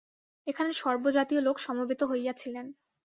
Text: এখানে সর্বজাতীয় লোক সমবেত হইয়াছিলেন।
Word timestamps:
এখানে 0.47 0.71
সর্বজাতীয় 0.73 1.41
লোক 1.41 1.57
সমবেত 1.59 2.01
হইয়াছিলেন। 2.03 2.65